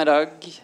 [0.00, 0.62] ettermiddag.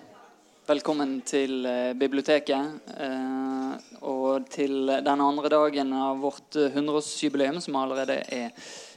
[0.67, 2.79] Velkommen til eh, biblioteket.
[2.97, 3.75] Eh,
[4.09, 8.55] og til den andre dagen av vårt 100-årsjubileum, som allerede er,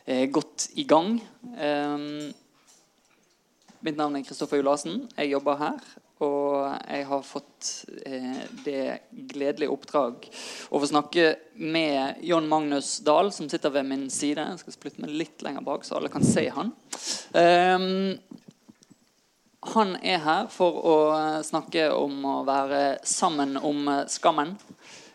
[0.07, 1.17] er, godt i gang.
[1.59, 2.31] Eh,
[3.83, 5.09] mitt navn er Kristoffer Julassen.
[5.17, 5.83] Jeg jobber her.
[6.23, 7.73] Og jeg har fått
[8.07, 10.25] eh, det gledelige oppdrag
[10.71, 14.47] å få snakke med John Magnus Dahl, som sitter ved min side.
[14.53, 16.71] Jeg skal splitte meg litt lenger bak, så alle kan se han.
[19.69, 20.95] Eh, han er her for å
[21.43, 24.57] snakke om å være sammen om skammen.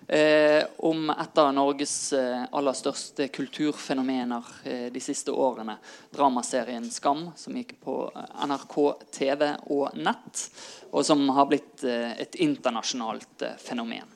[0.06, 5.78] Eh, om et av Norges eh, aller største kulturfenomener eh, de siste årene.
[6.12, 8.76] Dramaserien 'Skam', som gikk på eh, NRK
[9.10, 10.44] TV og nett.
[10.92, 14.10] Og som har blitt eh, et internasjonalt eh, fenomen.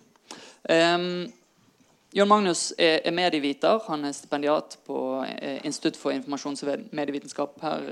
[2.13, 3.81] John Magnus er, er, medieviter.
[3.89, 5.25] Han er stipendiat på
[5.65, 7.85] Institutt for informasjons- og medievitenskap her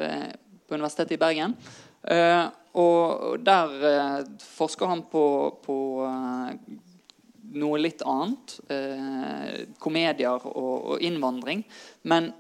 [0.67, 1.55] på Universitetet i Bergen.
[2.07, 2.47] Uh,
[2.79, 5.25] og der uh, forsker han på,
[5.65, 5.77] på
[6.07, 6.53] uh,
[7.57, 8.59] noe litt annet.
[9.81, 11.62] komedier og, og, innvandring.
[12.03, 12.33] Men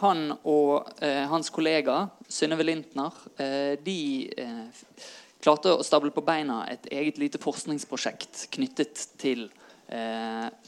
[0.00, 3.16] han og hans kollega Synnøve Lintner
[3.82, 3.96] de
[5.42, 9.48] klarte å stable på beina et eget lite forskningsprosjekt knyttet til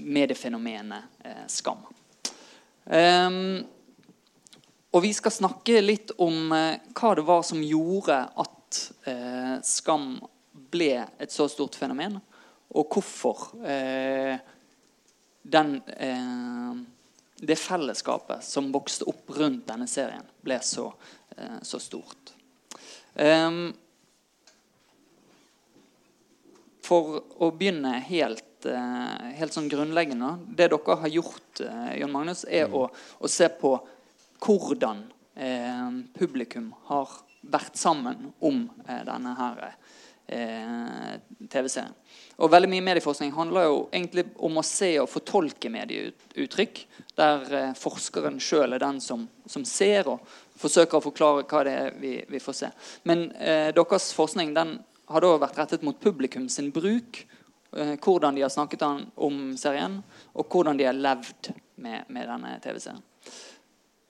[0.03, 1.87] mediefenomenet skam.
[2.84, 3.62] Um,
[4.93, 10.19] og vi skal snakke litt om eh, hva det var som gjorde at eh, skam
[10.73, 12.19] ble et så stort fenomen,
[12.73, 14.37] og hvorfor eh,
[15.43, 16.75] den, eh,
[17.41, 20.91] det fellesskapet som vokste opp rundt denne serien, ble så,
[21.37, 22.34] eh, så stort.
[23.15, 23.73] Ehm,
[26.83, 31.61] for å begynne helt, eh, helt sånn grunnleggende Det dere har gjort,
[31.97, 32.75] Jon Magnus, er mm.
[32.75, 32.89] å,
[33.21, 33.75] å se på
[34.42, 35.04] hvordan
[35.34, 37.10] eh, publikum har
[37.42, 39.60] vært sammen om eh, denne her
[40.26, 41.19] eh,
[41.50, 41.94] TV-serien.
[42.42, 46.84] Og veldig mye medieforskning handler jo egentlig om å se og fortolke medieuttrykk,
[47.19, 50.25] der forskeren sjøl er den som, som, ser og
[50.59, 52.72] forsøker å forklare hva det er vi, vi får se.
[53.09, 54.78] Men eh, deres forskning den
[55.12, 57.24] har da vært rettet mot publikum sin bruk.
[57.72, 59.94] Hvordan de har snakket om serien,
[60.36, 63.00] og hvordan de har levd med, med denne TV-serien.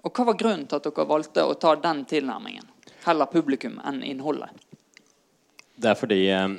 [0.03, 2.67] Og Hva var grunnen til at dere valgte å ta den tilnærmingen?
[3.05, 4.51] Heller publikum enn innholdet?
[5.79, 6.57] Det er fordi eh,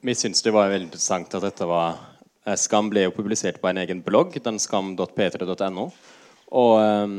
[0.00, 1.98] vi syns det var veldig interessant at dette var
[2.46, 5.86] eh, Skam ble jo publisert på en egen blogg, den skam.p3.no.
[6.62, 7.14] Og eh,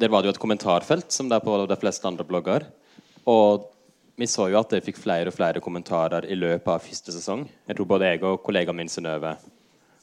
[0.00, 2.64] der var det jo et kommentarfelt, som det er på de fleste andre blogger.
[3.28, 3.68] Og
[4.18, 7.44] vi så jo at det fikk flere og flere kommentarer i løpet av første sesong.
[7.68, 9.36] Jeg tror både jeg og kollegaen min Synnøve,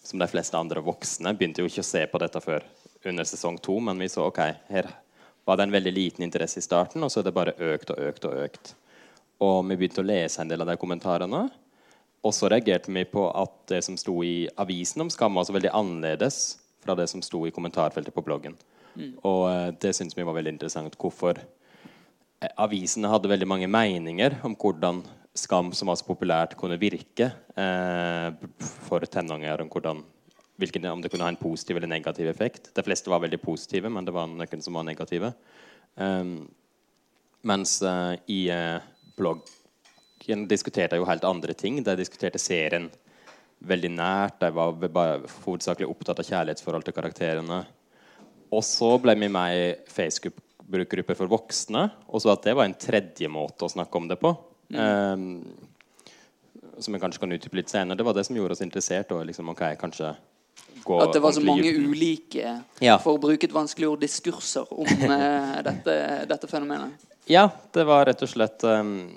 [0.05, 2.69] som de fleste andre voksne, begynte jo ikke å se på dette før
[3.09, 4.89] under sesong to, men vi så ok, her
[5.45, 8.01] var det en veldig liten interesse i starten, og så er det bare økt og
[8.01, 8.73] økt og økt.
[9.45, 11.43] Og vi begynte å lese en del av de kommentarene.
[12.25, 15.53] Og så reagerte vi på at det som sto i avisen om Skam, var så
[15.53, 18.55] veldig annerledes fra det som sto i kommentarfeltet på bloggen.
[18.95, 19.11] Mm.
[19.27, 20.97] Og uh, det syntes vi var veldig interessant.
[20.97, 25.03] Hvorfor uh, avisene hadde veldig mange meninger om hvordan
[25.35, 27.25] Skam, som var så populært, kunne virke
[27.59, 28.27] eh,
[28.87, 29.65] for tenåringer.
[29.65, 29.97] Om hvordan
[30.61, 32.71] hvilken, om det kunne ha en positiv eller negativ effekt.
[32.75, 35.33] De fleste var veldig positive, men det var noen som var negative.
[35.95, 36.45] Um,
[37.45, 38.79] mens uh, i uh,
[39.19, 41.81] bloggen diskuterte jeg jo helt andre ting.
[41.83, 42.89] De diskuterte serien
[43.65, 44.39] veldig nært.
[44.41, 47.61] De var hovedsakelig opptatt av kjærlighetsforhold til karakterene.
[48.55, 52.77] Og så ble vi med i Facebook-brukergruppe for voksne, og så at det var en
[52.79, 54.31] tredje måte å snakke om det på.
[54.71, 54.79] Mm.
[54.79, 55.65] Um,
[56.81, 57.97] som jeg kanskje kan utdype litt senere.
[57.97, 59.11] Det var det som gjorde oss interessert.
[59.15, 60.11] Og liksom, ok, kanskje
[60.85, 62.97] gå At det var så mange ulike, ja.
[63.01, 65.95] for å bruke et vanskelig ord, diskurser om uh, dette,
[66.29, 67.07] dette, fenomenet?
[67.31, 69.09] Ja, det var rett og slett um,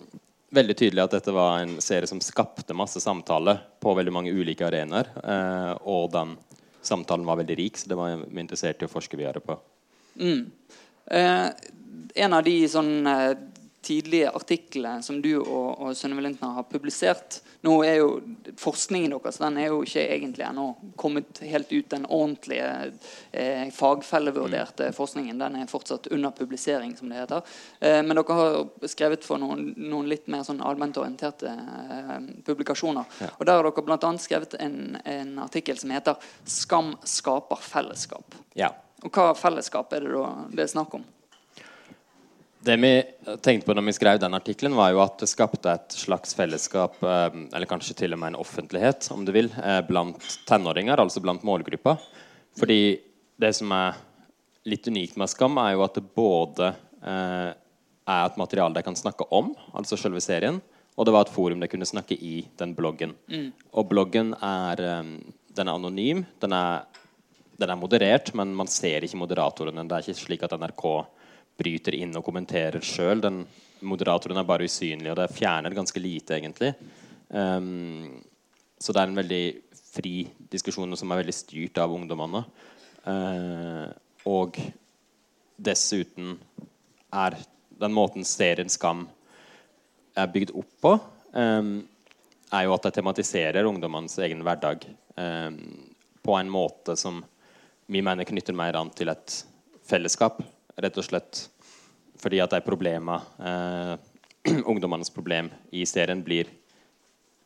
[0.56, 4.64] veldig tydelig at dette var en serie som skapte masse samtale på veldig mange ulike
[4.64, 5.12] arenaer.
[5.20, 6.38] Uh, og den
[6.80, 9.58] samtalen var veldig rik, så det var jeg interessert i å forske videre på.
[10.16, 10.46] Mm.
[11.12, 11.50] Uh,
[12.16, 12.94] en av de sånn
[13.84, 18.10] tidlige artiklene som du og, og Synnøve Lintner har publisert Nå er jo
[18.60, 20.66] forskningen deres den er jo ikke egentlig ennå
[21.00, 21.88] kommet helt ut.
[21.90, 22.68] Den ordentlige
[23.32, 27.42] eh, fagfellevurderte forskningen den er fortsatt under publisering, som det heter.
[27.80, 32.16] Eh, men dere har skrevet for noen, noen litt mer sånn allment orienterte eh,
[32.46, 33.10] publikasjoner.
[33.24, 33.32] Ja.
[33.34, 34.14] Og Der har dere bl.a.
[34.22, 36.14] skrevet en, en artikkel som heter
[36.44, 38.38] 'Skam skaper fellesskap'.
[38.54, 38.70] Ja.
[39.02, 41.06] Og Hva fellesskap er det da det er snakk om?
[42.60, 42.90] Det vi
[43.44, 46.96] tenkte på når vi skrev den artikkelen, var jo at det skapte et slags fellesskap,
[47.02, 50.18] eh, eller kanskje til og med en offentlighet, om du vil, eh, blant
[50.48, 51.98] tenåringer, altså blant målgruppa.
[52.58, 52.98] Fordi
[53.38, 53.94] det som er
[54.66, 57.54] litt unikt med Skam, er jo at det både eh,
[58.08, 60.60] er et materiale de kan snakke om, altså selve serien.
[60.98, 63.14] Og det var et forum de kunne snakke i den bloggen.
[63.72, 65.04] Og bloggen er
[65.58, 66.24] den er anonym.
[66.40, 66.86] Den er,
[67.58, 69.86] den er moderert, men man ser ikke moderatorene.
[69.88, 70.84] Det er ikke slik at NRK
[71.58, 73.22] bryter inn og kommenterer sjøl.
[73.86, 76.72] Moderatoren er bare usynlig, og det fjerner ganske lite, egentlig.
[77.28, 78.18] Um,
[78.78, 79.44] så det er en veldig
[79.92, 80.14] fri
[80.52, 82.44] diskusjon som er veldig styrt av ungdommene.
[83.08, 83.86] Uh,
[84.28, 84.58] og
[85.58, 86.36] dessuten
[87.14, 87.38] er
[87.78, 89.06] den måten serien Skam
[90.18, 90.94] er bygd opp på,
[91.32, 91.72] um,
[92.48, 94.86] er jo at det tematiserer ungdommenes egen hverdag
[95.18, 95.58] um,
[96.24, 97.20] på en måte som
[97.88, 99.42] vi mener knytter mer an til et
[99.88, 100.42] fellesskap.
[100.78, 101.44] Rett og slett
[102.18, 103.94] fordi at de problemer eh,
[104.70, 106.50] ungdommenes problem i serien blir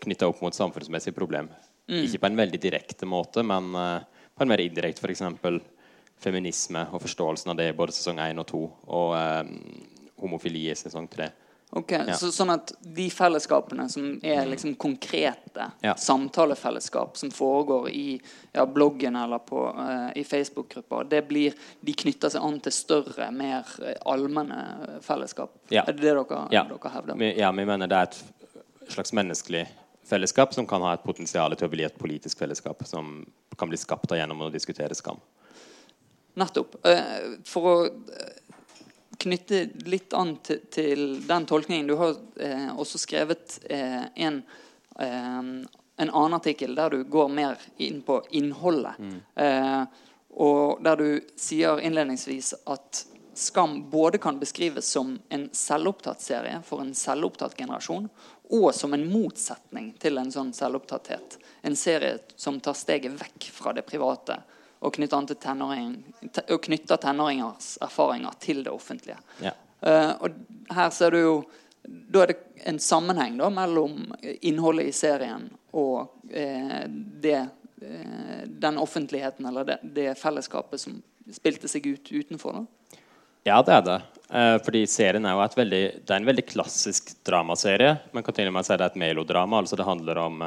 [0.03, 1.51] knytta opp mot samfunnsmessige problem.
[1.91, 2.03] Mm.
[2.07, 5.05] Ikke på en veldig direkte måte, men eh, på en mer indirekte.
[5.05, 5.25] F.eks.
[6.23, 8.63] feminisme og forståelsen av det i både sesong 1 og 2.
[8.97, 9.53] Og eh,
[10.23, 11.29] homofili i sesong 3.
[11.75, 12.15] Ok, ja.
[12.21, 14.51] så, Sånn at de fellesskapene som er mm.
[14.51, 15.95] liksom konkrete ja.
[15.97, 18.21] samtalefellesskap som foregår i
[18.53, 23.31] ja, bloggen eller på, uh, i Facebook-grupper, det blir, de knytter seg an til større,
[23.33, 25.55] mer eh, allmenne fellesskap?
[25.73, 27.25] Er det det dere, dere hevder?
[27.41, 29.65] ja, vi mener det er et slags menneskelig
[30.13, 33.23] fellesskap som kan ha et potensial til å bli et politisk fellesskap som
[33.57, 35.25] kan bli skapt gjennom å diskutere skam.
[36.37, 36.77] Nettopp.
[36.85, 37.75] Uh, for å
[39.23, 41.89] knytte litt an til, til den tolkningen.
[41.91, 44.43] Du har eh, også skrevet eh, en,
[44.99, 48.99] eh, en, annen artikkel der du går mer inn på innholdet.
[48.99, 49.17] Mm.
[49.47, 50.03] Eh,
[50.43, 56.83] og der du sier innledningsvis at Skam både kan beskrives som en selvopptatt serie for
[56.83, 58.11] en selvopptatt generasjon,
[58.53, 61.39] og som en motsetning til en sånn selvopptatthet.
[61.65, 64.37] En serie som tar steget vekk fra det private
[64.83, 65.91] og knytter, an til tenåring,
[66.43, 69.19] og knytter tenåringers erfaringer til det offentlige.
[69.43, 69.55] Ja.
[69.83, 71.35] Uh, og her ser du jo
[71.83, 72.37] Da er det
[72.71, 74.13] en sammenheng da, mellom
[74.47, 76.83] innholdet i serien og uh,
[77.25, 77.41] det,
[77.83, 81.01] uh, den offentligheten eller det, det, fellesskapet som
[81.35, 82.61] spilte seg ut utenfor.
[82.61, 82.99] da.
[83.43, 83.99] Ja, det er det.
[84.63, 87.97] fordi serien er jo et veldig, det er en veldig klassisk dramaserie.
[88.15, 89.59] Man kan til og med si det er et melodrama.
[89.59, 90.45] altså Det handler om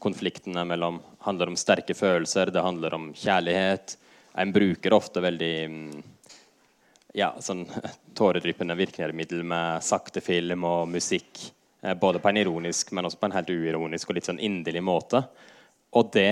[0.00, 3.96] konfliktene mellom, handler om sterke følelser, det handler om kjærlighet.
[4.40, 6.02] En bruker ofte veldig mm,
[7.20, 7.66] ja, sånn
[8.18, 11.44] tåredryppende virkemiddel med sakte film og musikk.
[11.82, 14.82] Eh, både på en ironisk, men også på en helt uironisk og litt sånn inderlig
[14.84, 15.22] måte.
[15.96, 16.30] Og det,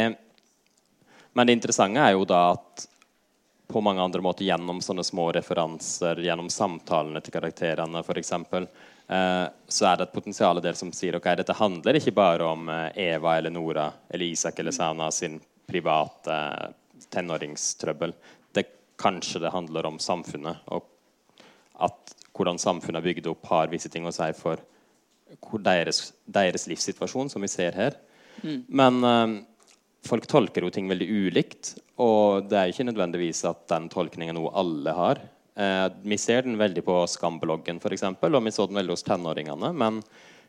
[1.32, 2.86] men det interessante er jo da at
[3.68, 8.32] på mange andre måter gjennom sånne små referanser, gjennom samtalene til karakterene f.eks.,
[9.08, 13.14] så er det et potensial del som sier ok, dette handler ikke bare om eh,
[13.14, 15.38] Eva eller Nora eller Isak eller Sana sin
[15.68, 18.12] private eh, tenåringstrøbbel.
[18.52, 18.66] Det,
[19.00, 20.84] kanskje det handler om samfunnet, og
[21.88, 24.60] at hvordan samfunnet er bygd opp, har visse ting å si for
[25.64, 27.96] deres, deres livssituasjon, som vi ser her.
[28.42, 28.60] Mm.
[28.68, 29.38] Men uh,
[30.06, 31.72] folk tolker jo ting veldig ulikt,
[32.02, 35.22] og det er ikke nødvendigvis at den tolkningen noe alle har.
[35.58, 39.72] Eh, vi ser den veldig på Skambloggen, f.eks., og vi så den veldig hos tenåringene.
[39.74, 40.00] Men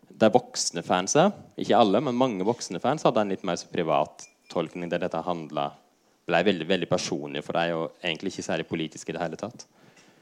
[0.09, 4.27] der voksne fans er, ikke alle, men mange voksne fans, hadde en litt mer privat
[4.53, 5.71] tolkning der dette handla
[6.29, 9.65] ble veldig, veldig personlig for deg, og egentlig ikke særlig politisk i det hele tatt.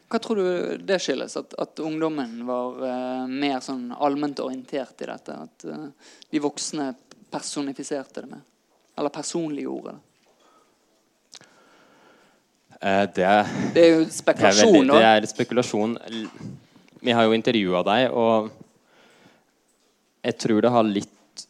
[0.07, 1.35] Hva tror du det skyldes?
[1.35, 5.35] At, at ungdommen var uh, mer sånn allment orientert i dette?
[5.35, 6.93] At uh, de voksne
[7.27, 8.45] personifiserte det med?
[8.95, 10.06] Eller personliggjorde det?
[12.81, 14.91] Eh, det, er, det er jo spekulasjon.
[14.91, 15.97] Det er, spekulasjon.
[17.01, 18.51] Vi har jo intervjua deg, og
[20.27, 21.43] jeg tror det har litt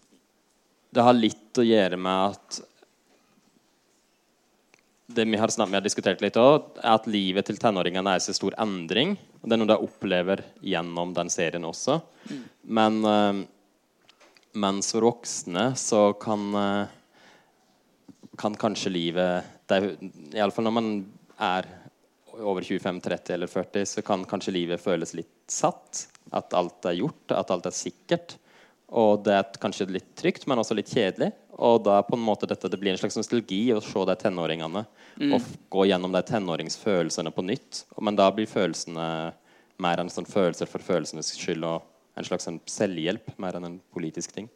[0.94, 2.60] Det har litt å gjøre med at
[5.18, 8.20] det vi har, snart, vi har diskutert litt også, er at livet til tenåringene er
[8.20, 9.16] i så stor endring.
[9.42, 12.00] og Det er noe de opplever gjennom den serien også.
[12.30, 12.42] Mm.
[12.78, 13.40] Men uh,
[14.62, 16.92] mens for voksne så kan uh,
[18.38, 19.72] kan kanskje livet
[20.38, 20.92] Iallfall når man
[21.44, 21.68] er
[22.38, 26.08] over 25, 30 eller 40, så kan kanskje livet føles litt satt.
[26.36, 28.38] At alt er gjort, at alt er sikkert.
[28.88, 31.32] Og det er kanskje litt trygt, men også litt kjedelig.
[31.58, 34.84] Og da på en måte dette, det blir en slags nostalgi å se de tenåringene
[35.18, 35.34] mm.
[35.34, 37.84] og gå gjennom de tenåringsfølelsene på nytt.
[38.00, 39.08] Men da blir følelsene
[39.84, 43.82] mer enn sånn følelser for følelsenes skyld og en slags en selvhjelp mer enn en
[43.94, 44.48] politisk ting.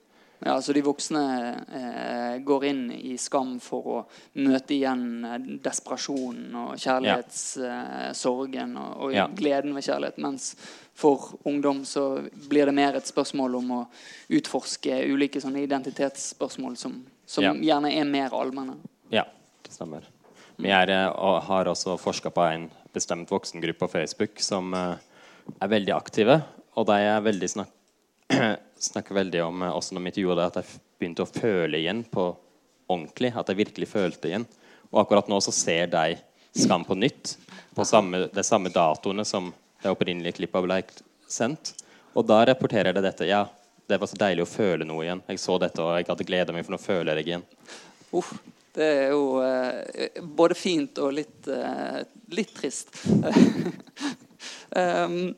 [0.45, 1.23] Ja, så De voksne
[1.69, 3.97] eh, går inn i skam for å
[4.41, 9.27] møte igjen eh, desperasjonen og kjærlighetssorgen eh, og, og ja.
[9.37, 10.17] gleden ved kjærlighet.
[10.23, 10.55] Mens
[10.97, 13.81] for ungdom så blir det mer et spørsmål om å
[14.33, 17.53] utforske ulike sånne identitetsspørsmål som, som ja.
[17.53, 18.79] gjerne er mer allmenne.
[19.13, 19.27] Ja,
[19.61, 20.09] det stemmer.
[20.61, 24.97] Vi er, eh, har også forska på en bestemt voksengruppe på Facebook som uh,
[25.61, 26.41] er veldig aktive.
[26.75, 27.71] Og de er veldig snak
[28.83, 32.27] snakker veldig om eh, også når gjorde det, at jeg begynte å føle igjen på
[32.91, 33.33] ordentlig.
[33.35, 34.47] At jeg virkelig følte igjen.
[34.91, 36.19] Og akkurat nå så ser de
[36.51, 37.37] Skam på nytt
[37.71, 40.81] på samme, de samme datoene som det opprinnelige klippet ble
[41.31, 41.71] sendt.
[42.11, 43.29] Og da rapporterer det dette.
[43.29, 43.45] Ja,
[43.87, 45.21] det var så deilig å føle noe igjen.
[45.31, 47.45] Jeg så dette, og jeg hadde gleda meg, for nå føler jeg igjen.
[48.19, 48.33] Uff,
[48.75, 52.01] det er jo eh, både fint og litt, eh,
[52.35, 52.91] litt trist.
[54.81, 55.31] um,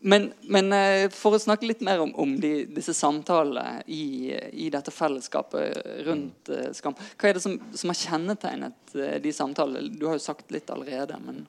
[0.00, 4.68] men, men, eh, for å snakke litt mer om, om de, disse samtalene i, i,
[4.72, 6.96] dette fellesskapet rundt uh, Skam.
[7.20, 9.92] Hva er det som, som har kjennetegnet uh, de samtalene?
[9.92, 11.20] Du har jo sagt litt allerede.
[11.26, 11.44] men...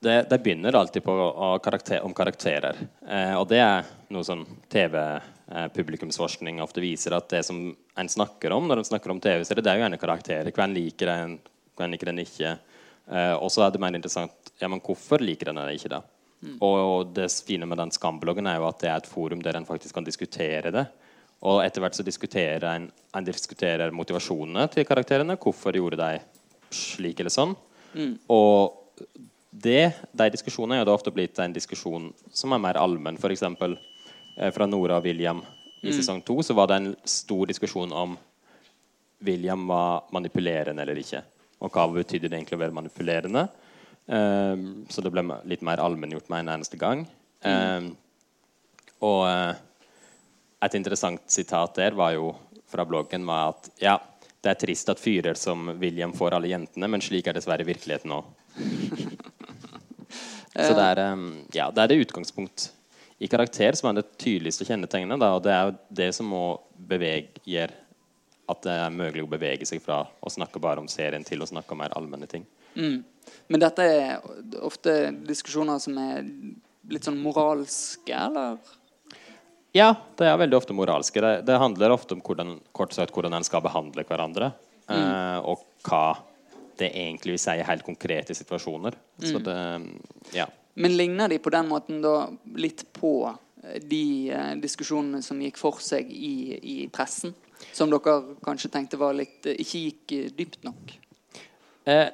[0.00, 1.14] Det, det begynner alltid på
[1.62, 2.76] karakter, om karakterer.
[3.08, 7.58] Eh, og det er noe sånn TV-publikumsforskning ofte viser at det som
[7.98, 10.52] en snakker om når en snakker om TV-serier, det er jo gjerne karakterer.
[10.54, 11.34] Hvem liker den,
[11.74, 12.54] hvem liker den ikke?
[13.10, 16.02] Eh, og så er det mer interessant ja, men hvorfor liker den eller ikke det?
[16.38, 16.56] Mm.
[16.62, 19.66] Og det fine med den Skam-bloggen er jo at det er et forum der en
[19.68, 20.86] faktisk kan diskutere det.
[21.46, 25.38] Og etter hvert så diskuterer en, en diskuterer motivasjonene til karakterene.
[25.38, 26.20] Hvorfor gjorde de
[26.74, 27.54] slik eller sånn.
[27.94, 28.16] Mm.
[28.32, 29.04] Og
[29.50, 33.18] det, de diskusjonene er jo ofte blitt en diskusjon som er mer allmenn.
[33.18, 33.44] F.eks.
[34.38, 35.42] Eh, fra Nora og William
[35.82, 35.94] i mm.
[36.00, 38.16] sesong to så var det en stor diskusjon om
[39.26, 41.22] William var manipulerende eller ikke.
[41.62, 43.48] Og hva betydde det egentlig å være manipulerende?
[44.08, 47.04] Um, så det ble litt mer allmenngjort med en eneste gang.
[47.44, 47.90] Um,
[49.04, 49.52] og uh,
[50.64, 52.32] et interessant sitat der var jo
[52.68, 53.98] fra bloggen var at ja,
[54.42, 58.16] det er trist at fyrer som William får alle jentene, men slik er dessverre virkeligheten
[58.16, 58.32] òg.
[60.56, 62.70] så det er, um, ja, det er det utgangspunkt
[63.18, 65.20] i karakter som er det tydeligste kjennetegnet.
[65.20, 66.44] Da, og det er det som må
[66.88, 67.68] bevege
[68.48, 71.48] at det er mulig å bevege seg fra å snakke bare om serien til å
[71.50, 72.46] snakke om mer allmenne ting.
[72.74, 73.04] Mm.
[73.48, 74.98] Men dette er ofte
[75.28, 76.26] diskusjoner som er
[76.88, 78.58] litt sånn moralske, eller?
[79.76, 81.20] Ja, det er veldig ofte moralske.
[81.20, 84.52] Det, det handler ofte om hvordan, kort sagt, hvordan en skal behandle hverandre.
[84.88, 84.96] Mm.
[84.96, 86.16] Eh, og hva
[86.78, 88.96] det egentlig vil si helt konkrete situasjoner.
[89.18, 89.28] Mm.
[89.28, 89.58] Så det,
[90.36, 90.46] ja.
[90.78, 95.58] Men ligner de på den måten da litt på eh, de eh, diskusjonene som gikk
[95.60, 97.34] for seg i, i, pressen?
[97.74, 100.94] Som dere kanskje tenkte var litt, eh, ikke gikk eh, dypt nok?
[101.88, 102.06] Eh,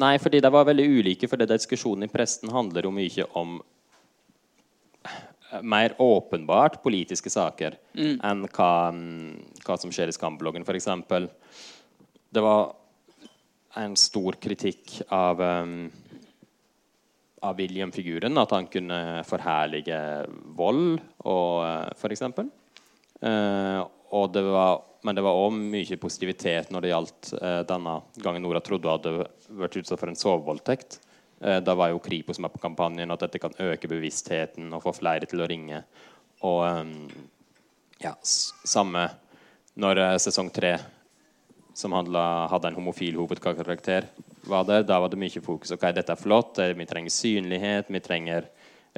[0.00, 1.28] Nei, fordi de var veldig ulike.
[1.28, 3.58] fordi Diskusjonen i presten handler jo mye om
[5.60, 8.14] mer åpenbart politiske saker mm.
[8.24, 8.70] enn hva,
[9.66, 10.88] hva, som skjer i Skam-bloggen, f.eks.
[12.32, 12.72] Det var
[13.82, 15.90] en stor kritikk av, um,
[17.44, 18.38] av William-figuren.
[18.40, 20.00] At han kunne forherlige
[20.56, 22.24] vold, og, uh, f.eks.
[23.22, 27.96] Uh, og det var men det var òg mye positivitet når det gjaldt eh, denne
[28.22, 31.00] gangen Nora trodde hun hadde vært utsatt for en sovevoldtekt.
[31.42, 34.94] Eh, da var jo Kripos med på kampanjen at dette kan øke bevisstheten og få
[35.00, 35.82] flere til å ringe.
[36.46, 36.94] Og eh,
[38.06, 39.08] ja, samme
[39.74, 40.76] når eh, sesong tre,
[41.74, 44.06] som handla, hadde en homofil hovedkarakter,
[44.44, 45.72] var der, da var det mye fokus.
[45.72, 48.48] Ok, dette er flott, eh, vi trenger synlighet, vi trenger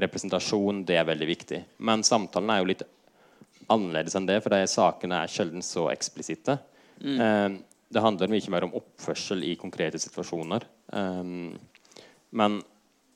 [0.01, 0.83] representasjon.
[0.89, 1.61] Det er veldig viktig.
[1.87, 2.83] Men samtalen er jo litt
[3.73, 6.59] annerledes enn det, for de sakene er sjelden så eksplisitte.
[7.01, 7.19] Mm.
[7.21, 7.59] Um,
[7.95, 10.67] det handler mye mer om oppførsel i konkrete situasjoner.
[10.93, 11.55] Um,
[12.35, 12.61] men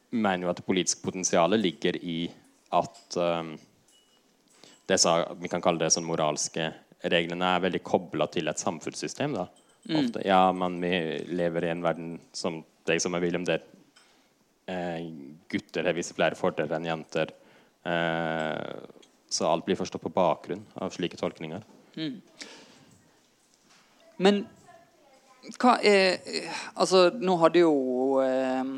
[0.09, 2.21] jeg mener jo at det politiske potensialet ligger i
[2.77, 3.57] at um,
[4.89, 4.99] det
[5.43, 6.71] vi kan kalle det sånn moralske
[7.13, 9.37] reglene er veldig kobla til et samfunnssystem.
[9.37, 9.49] da.
[9.89, 10.13] Mm.
[10.25, 10.93] Ja, men vi
[11.29, 13.63] lever i en verden som deg som er William, der
[14.69, 15.05] eh,
[15.51, 17.33] gutter har visse flere fordeler enn jenter.
[17.89, 18.75] Eh,
[19.29, 21.65] så alt blir forstått på bakgrunn av slike tolkninger.
[21.97, 22.21] Mm.
[24.19, 24.45] Men
[25.57, 26.19] hva er
[26.77, 27.75] Altså, nå hadde jo
[28.21, 28.73] eh,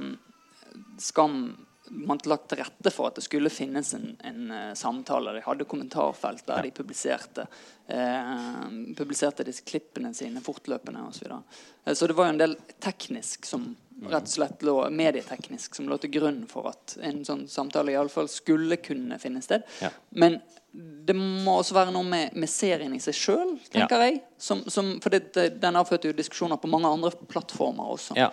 [1.01, 1.43] Skam
[1.91, 5.33] man lagt til rette for at det skulle finnes en, en uh, samtale.
[5.35, 7.47] De hadde kommentarfelt der de publiserte,
[7.91, 11.19] eh, publiserte disse klippene sine fortløpende osv.
[11.19, 11.95] Så, videre.
[11.97, 13.73] så det var jo en del teknisk som
[14.09, 17.99] rett og slett lå medieteknisk som lå til grunn for at en sånn samtale i
[18.01, 19.67] alle fall skulle kunne finne sted.
[19.83, 19.91] Ja.
[20.17, 20.39] Men
[20.73, 24.09] det må også være noe med, med serien i seg sjøl, tenker ja.
[24.11, 24.21] jeg.
[24.41, 28.17] Som, som, for det, den avfødte jo diskusjoner på mange andre plattformer også.
[28.19, 28.31] Ja,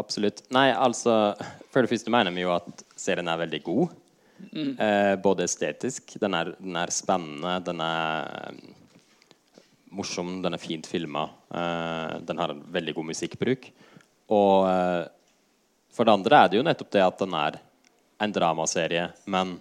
[0.00, 0.42] absolutt.
[0.54, 1.36] Nei, altså
[1.70, 3.96] For det første mener vi jo at serien er veldig god.
[4.50, 4.72] Mm.
[4.78, 6.16] Eh, både estetisk.
[6.20, 7.54] Den er, den er, spennende.
[7.64, 8.74] Den er eh,
[9.94, 10.40] morsom.
[10.42, 11.28] Den er fint filma.
[11.54, 13.70] Eh, den har en veldig god musikkbruk.
[14.30, 15.02] Og eh,
[15.90, 17.58] for det andre er det jo nettopp det at den er
[18.20, 19.56] en dramaserie, men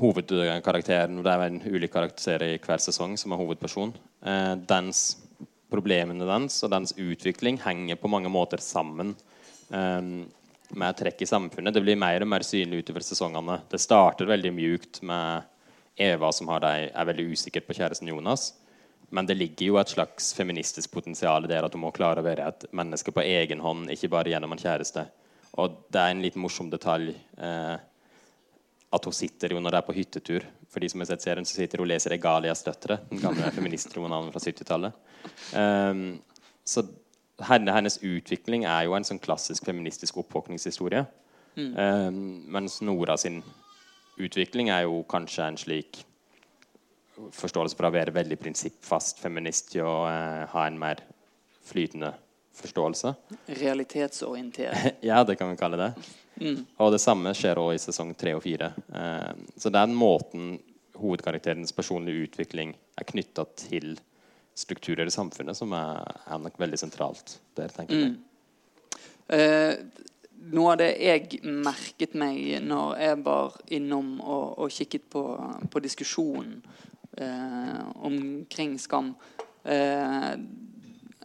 [0.00, 3.92] hovedkarakteren Det er en ulik karakter i hver sesong som er hovedperson.
[4.22, 5.18] Eh, dens
[5.70, 9.16] problemene dens og dens utvikling henger på mange måter sammen.
[9.70, 10.26] Eh,
[10.70, 11.74] med trekk i samfunnet.
[11.74, 13.60] Det blir mer og mer synlig utover sesongene.
[13.70, 15.48] Det starter veldig mjukt med
[16.00, 18.52] Eva som deg, er veldig usikker på kjæresten Jonas.
[19.10, 22.46] Men det ligger jo et slags feministisk potensial der at hun må klare å være
[22.46, 25.06] et menneske på egen hånd, ikke bare gjennom en kjæreste.
[25.58, 27.76] Og det er en litt morsom detalj eh,
[28.90, 30.46] at hun sitter jo når det er på hyttetur.
[30.70, 33.50] For de som har sett serien, så sitter hun og leser 'Egalias døtre', den gamle
[33.56, 34.92] feministromanen fra 70-tallet.
[35.54, 36.20] Um,
[36.64, 36.86] så
[37.40, 41.06] så hennes utvikling er jo en sånn klassisk feministisk oppvåkningshistorie.
[41.56, 41.72] Mm.
[41.72, 42.18] Um,
[42.52, 43.40] mens Nora sin
[44.20, 46.02] utvikling er jo kanskje en slik
[47.34, 51.02] forståelse for å være veldig prinsippfast feminist til å eh, ha en mer
[51.70, 52.12] flytende
[52.60, 53.14] forståelse.
[53.60, 54.96] Realitetsorientert.
[55.10, 55.92] ja, det kan vi kalle det.
[56.40, 56.64] Mm.
[56.80, 58.72] Og det samme skjer også i sesong tre og fire.
[58.94, 60.58] Eh, så den måten
[61.00, 63.94] hovedkarakterens personlige utvikling er knytta til
[64.56, 68.10] strukturer i samfunnet, som er, er nok veldig sentralt der, tenker jeg.
[68.10, 68.26] Mm.
[69.30, 70.10] Uh,
[70.50, 75.22] noe av det jeg merket meg når jeg var innom og, og kikket på,
[75.70, 76.58] på diskusjonen
[77.20, 79.14] omkring skam
[79.66, 80.34] uh,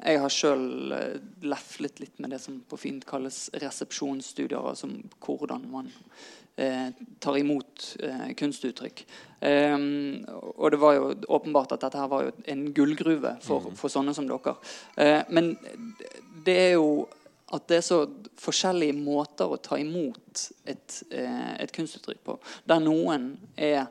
[0.06, 4.60] jeg har sjøl eh, leflet litt med det som på fint kalles resepsjonsstudier.
[4.60, 4.90] Altså
[5.24, 5.90] hvordan man
[6.62, 6.92] eh,
[7.24, 9.06] tar imot eh, kunstuttrykk.
[9.40, 9.78] Eh,
[10.56, 13.78] og det var jo åpenbart at dette her var jo en gullgruve for, mm.
[13.80, 14.58] for sånne som dere.
[15.00, 15.54] Eh, men
[16.46, 17.06] det er jo
[17.56, 18.00] at det er så
[18.42, 22.40] forskjellige måter å ta imot et, eh, et kunstuttrykk på.
[22.68, 23.88] Der noen er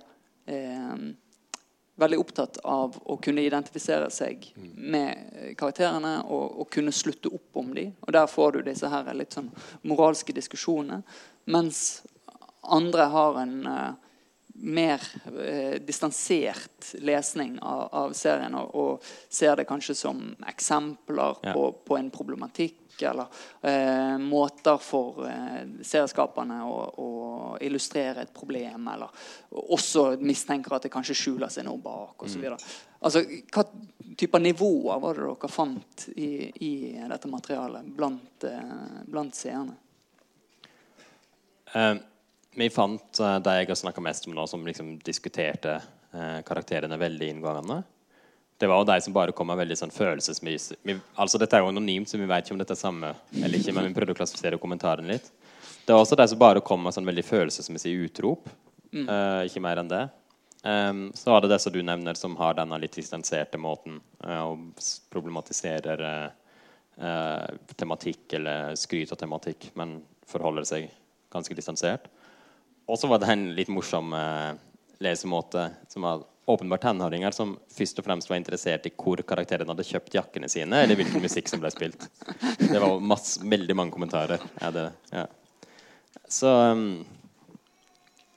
[1.95, 7.75] veldig opptatt av å kunne identifisere seg med karakterene og, og kunne slutte opp om
[7.77, 7.93] dem.
[8.03, 9.53] Og der får du disse her litt sånn
[9.87, 11.03] moralske diskusjonene.
[11.55, 12.03] Mens
[12.65, 13.93] andre har en uh,
[14.55, 21.55] mer uh, distansert lesning av, av serien og, og, ser det kanskje som eksempler ja.
[21.55, 23.27] på, på en problematikk eller
[23.61, 26.77] eh, måter for eh, serieskaperne å,
[27.61, 29.29] illustrere et problem, eller
[29.75, 32.45] også mistenker at det kanskje skjuler seg noe bak osv.
[32.45, 32.67] Mm.
[33.05, 33.65] Altså, hva
[34.19, 36.31] type nivåer var det dere fant i,
[36.67, 36.73] i
[37.11, 39.79] dette materialet blant, eh, blant seerne?
[41.75, 41.97] Uh,
[42.55, 47.01] vi fant uh, de jeg har snakka mest om nå, som liksom diskuterte uh, karakterene
[47.01, 47.83] veldig inngående
[48.59, 50.77] det var jo de som bare kom med veldig sånn følelsesmessig
[51.21, 53.75] altså Dette er jo anonymt, så vi vet ikke om dette er samme eller ikke.
[53.75, 55.27] Men vi prøvde å klassifisere kommentaren litt.
[55.85, 58.49] Det var også de som bare kom med sånn veldig følelsesmessig utrop.
[58.95, 59.09] Mm.
[59.09, 60.05] Uh, ikke mer enn det.
[60.65, 64.85] Um, så var det disse du nevner, som har denne litt distanserte måten uh, og
[65.13, 69.99] problematiserer uh, tematikk eller skryt av tematikk, men
[70.31, 70.89] forholder seg
[71.35, 72.09] ganske distansert.
[72.89, 74.13] Og så var det en litt morsom
[75.03, 79.87] lesemåte som var åpenbart tenåringer som først og fremst var interessert i hvor karakterene hadde
[79.89, 82.05] kjøpt jakkene sine, eller hvilken musikk som ble spilt.
[82.61, 84.45] Det var masse, veldig mange kommentarer.
[84.61, 85.25] Ja, det, ja.
[86.35, 87.05] Så um,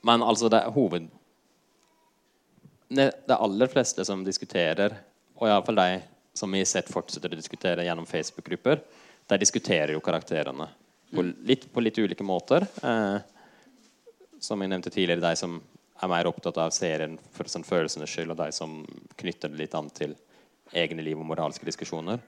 [0.01, 1.07] Men altså, det er hoved...
[2.87, 4.93] Det, aller fleste som diskuterer,
[5.35, 5.97] og iallfall de
[6.37, 8.79] som vi har sett fortsetter å diskutere gjennom Facebook-grupper,
[9.27, 10.69] de diskuterer jo karakterene
[11.11, 12.63] på litt, på litt ulike måter.
[12.79, 13.17] Eh,
[14.39, 15.57] som jeg nevnte tidligere, de som
[15.99, 18.79] er mer opptatt av serien for sånn følelsenes skyld, og de som
[19.19, 20.15] knytter det litt an til
[20.71, 22.23] egne liv og moralske diskusjoner.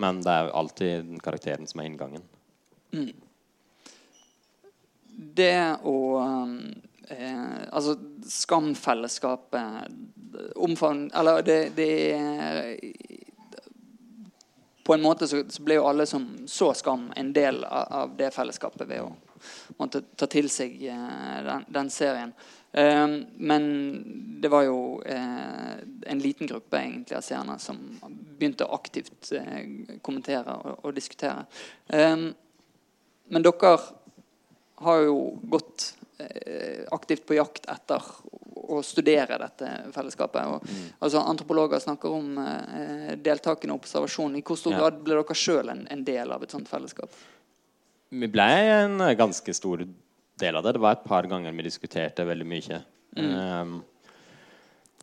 [0.00, 2.24] Men det er alltid den karakteren som er inngangen.
[2.96, 3.12] Mm.
[5.18, 9.88] Det å eh, Altså, skamfellesskapet
[10.54, 11.10] omfavn...
[11.14, 11.90] Eller det, det
[14.84, 18.14] På en måte så, så, ble jo alle som så skam, en del av, av
[18.16, 19.10] det fellesskapet ved å
[19.78, 22.32] måtte ta til seg eh, den, den serien.
[22.72, 23.62] Ehm, men
[24.42, 27.78] det var jo eh, en liten gruppe egentlig av seerne som
[28.38, 31.46] begynte aktivt eh, kommentere og, og diskutere.
[31.88, 32.30] Ehm,
[33.28, 33.72] men dere
[34.84, 38.04] har jo gått eh, aktivt på jakt etter
[38.68, 40.44] å studere dette fellesskapet.
[40.46, 40.86] Og, mm.
[40.98, 44.36] altså, antropologer snakker om eh, deltakende observasjon.
[44.38, 44.82] I hvor stor ja.
[44.84, 47.14] grad ble dere sjøl en, en, del av et sånt fellesskap?
[48.08, 49.84] Vi ble en ganske stor
[50.38, 50.76] del av det.
[50.76, 52.80] Det var et par ganger vi diskuterte veldig mye.
[53.18, 53.32] Mm.
[53.34, 53.74] Um,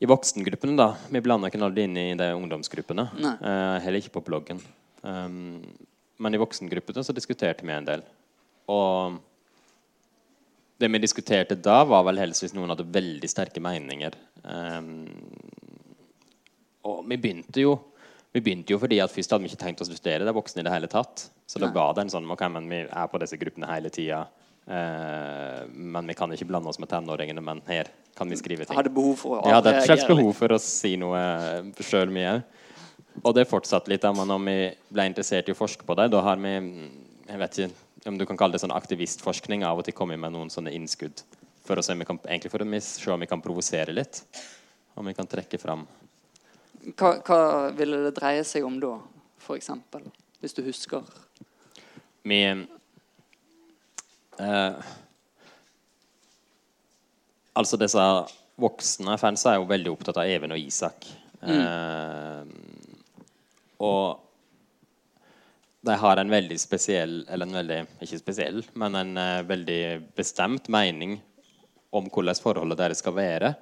[0.01, 0.91] I voksengruppene, da.
[1.11, 3.09] Vi blanda ikke aldri inn i de ungdomsgruppene.
[3.21, 4.61] Uh, heller ikke på bloggen.
[5.05, 5.61] Um,
[6.17, 8.05] men i voksengruppene så diskuterte vi en del.
[8.71, 9.19] Og
[10.81, 14.15] det vi diskuterte da, var vel helst hvis noen hadde veldig sterke meninger.
[14.43, 15.05] Um,
[16.85, 17.77] og vi begynte jo
[18.35, 20.65] vi begynte jo fordi at først hadde vi ikke tenkt å studere det voksne i
[20.67, 21.29] det hele tatt.
[21.47, 24.25] Så da var det en sånn ok, men vi er på disse gruppene hele tida.
[24.67, 27.39] Eh, men vi kan ikke blande oss med tenåringene.
[27.39, 28.75] Men her kan vi skrive ting.
[28.75, 31.21] Hadde behov for å ja, det er et slags behov for å si noe
[31.79, 32.41] sjøl mye.
[33.21, 34.03] Og det fortsatte litt.
[34.19, 34.57] Men når vi
[34.97, 38.25] ble interessert i å forske på det, da har vi jeg vet ikke, om du
[38.25, 41.23] kan kalle det sånn aktivistforskning, av og til komme med noen sånne innskudd.
[41.65, 44.21] For å se om vi kan, egentlig for å se om vi kan provosere litt.
[44.95, 45.81] Om vi kan trekke fram
[46.95, 47.39] Hva, hva
[47.75, 48.93] ville det dreie seg om da,
[49.41, 49.71] f.eks.?
[50.39, 51.01] Hvis du husker?
[52.23, 52.39] Vi
[54.39, 54.75] eh,
[57.55, 58.05] Altså, disse
[58.59, 61.07] voksne fansa er jo veldig opptatt av Even og Isak.
[61.41, 62.43] Eh,
[63.83, 64.24] og
[65.85, 69.81] de har en veldig spesiell Eller en veldig Ikke spesiell, men en uh, veldig
[70.17, 71.19] bestemt mening
[71.95, 73.53] om hvordan forholdet deres skal være.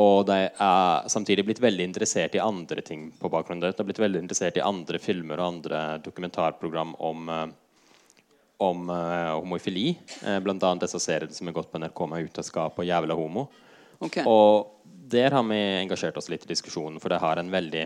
[0.00, 3.74] Og de er samtidig blitt veldig interessert i andre ting på bakgrunn av det.
[3.76, 7.44] De har blitt veldig interessert i andre filmer og andre dokumentarprogram om, eh,
[8.64, 9.92] om uh, homofili.
[10.22, 13.44] Uh, blant annet disse seriene som har gått på NRK med 'Utenskap' og 'Jævla homo'.
[14.00, 14.24] Okay.
[14.24, 17.84] Og der har vi engasjert oss litt i diskusjonen, for det har en veldig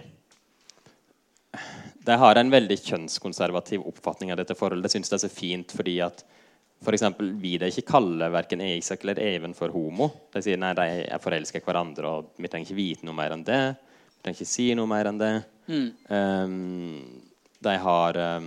[2.09, 4.89] De har en veldig kjønnskonservativ oppfatning av dette forholdet.
[4.89, 6.25] Det syns de er så fint fordi at
[6.85, 10.07] for eksempel, vi det ikke kaller verken Isak eller Even for homo.
[10.33, 13.35] De sier nei, de er forelska i hverandre, og vi trenger ikke vite noe mer
[13.35, 13.63] enn det.
[14.15, 15.33] Vi trenger ikke si noe mer enn det.
[15.69, 17.03] Um,
[17.67, 18.47] de har um,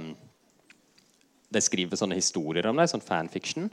[1.51, 3.67] De skriver sånne historier om det, sånn fanfiction.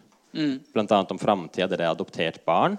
[0.75, 2.75] Blant annet om framtida der de har adoptert barn.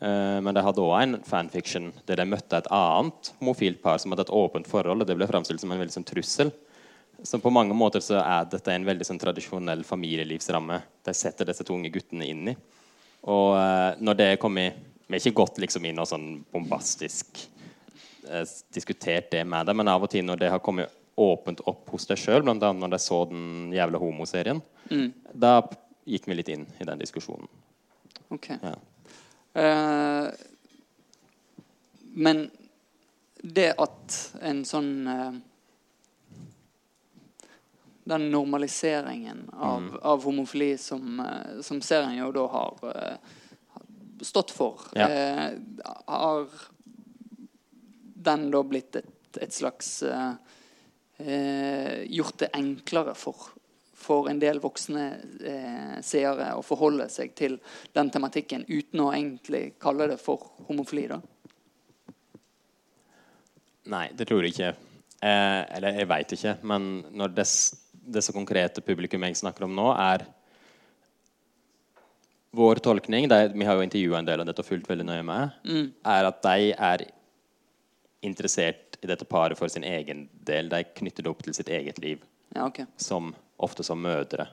[0.00, 4.14] Eh, men de hadde òg en fanfiction der de møtte et annet homofilt par som
[4.14, 6.52] hadde et åpent forhold, og det ble framstilt som en veldig sånn trussel.
[7.26, 10.78] Så på mange måter så er dette en veldig sånn tradisjonell familielivsramme.
[11.02, 12.54] De setter disse to unge guttene inn i.
[13.26, 14.68] Og eh, når det kom i
[15.08, 17.38] Vi har ikke gått liksom inn og sånn bombastisk
[18.28, 18.44] eh,
[18.76, 22.04] diskutert det med dem, men av og til når det har kommet åpent opp hos
[22.06, 22.68] deg sjøl, bl.a.
[22.76, 24.60] når de så den jævla homoserien,
[25.32, 25.54] da
[26.06, 27.48] gikk vi litt inn i den diskusjonen.
[28.28, 28.52] ok.
[28.60, 28.76] Ja.
[29.54, 30.28] Eh,
[32.18, 32.50] men
[33.42, 35.36] det at en sånn eh,
[38.08, 43.18] Den normaliseringen av, av homofili som, eh, som serien jo da har
[44.24, 45.08] stått for, Ja.
[45.08, 45.58] eh,
[46.06, 46.48] har
[48.28, 50.02] den da blitt et, et slags
[51.18, 53.48] Gjort det enklere for,
[54.08, 55.04] for en del voksne
[55.44, 57.58] eh, seere å forholde seg til
[57.96, 61.06] den tematikken uten å egentlig kalle det for homofili?
[61.12, 61.20] da?
[63.88, 64.72] Nei, det tror jeg ikke.
[65.20, 66.56] Eh, eller jeg veit ikke.
[66.68, 67.46] Men når det
[68.24, 70.26] så konkrete publikum jeg snakker om nå, er
[72.58, 75.24] Vår tolkning, det, vi har jo intervjua en del av dette og fulgt veldig nøye
[75.28, 75.58] med,
[76.08, 77.02] er at de er
[78.24, 80.70] interessert i dette paret for sin egen del.
[80.72, 82.24] De knytter det opp til sitt eget liv,
[82.56, 82.88] Ja, okay.
[82.96, 84.48] som, ofte som mødre.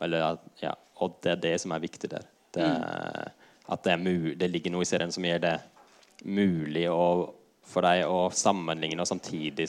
[0.00, 2.26] Eller, at- ja, og det er det som er viktig der.
[2.54, 3.30] Det, mm.
[3.70, 3.96] At det,
[4.40, 5.56] det ligger noe i serien som gjør det
[6.24, 7.32] mulig å,
[7.64, 9.68] for deg å sammenligne og samtidig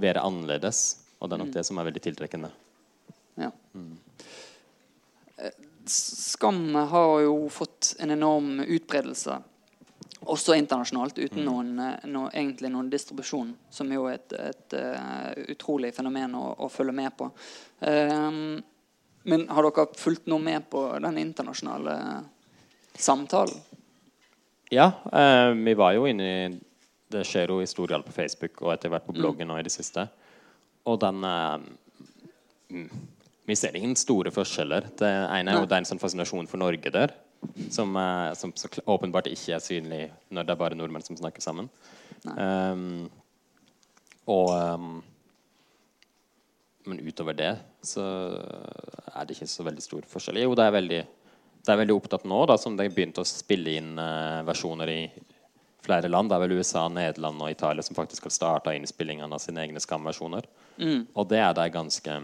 [0.00, 0.84] være annerledes.
[1.20, 2.50] Og det er nok det som er veldig tiltrekkende.
[3.40, 3.50] Ja.
[3.74, 3.98] Mm.
[5.86, 9.40] Skam har jo fått en enorm utbredelse,
[10.30, 11.72] også internasjonalt, uten noen,
[12.10, 16.94] no, egentlig noen distribusjon, som jo er et, et eh, utrolig fenomen å, å følge
[16.96, 17.28] med på.
[17.80, 18.60] Um,
[19.28, 21.96] men har dere fulgt noe med på den internasjonale
[22.98, 23.58] samtalen?
[24.72, 26.52] Ja, uh, vi var jo inne i
[27.12, 30.06] Det skjer jo historier på Facebook og etter hvert på bloggen nå i det siste.
[30.88, 31.58] Og den uh,
[32.72, 32.88] mm,
[33.44, 34.88] Vi ser ingen store forskjeller.
[34.96, 37.12] Det ene er jo den det er en sånn fascinasjon for Norge der.
[37.70, 41.42] Som, eh, som så åpenbart ikke er synlig når det er bare nordmenn som snakker
[41.42, 41.68] sammen.
[42.22, 43.10] Um,
[44.30, 45.02] og um,
[46.86, 48.04] Men utover det så
[49.12, 50.40] er det ikke så veldig stor forskjell.
[50.42, 51.00] Jo, det er veldig,
[51.66, 55.00] det er veldig opptatt nå, da, som de begynte å spille inn uh, versjoner i
[55.82, 56.30] flere land.
[56.30, 59.82] Det er vel USA, Nederland og Italia som faktisk har starta innspillingene av sine egne
[59.82, 60.46] skamversjoner.
[61.14, 62.18] Og det er de ganske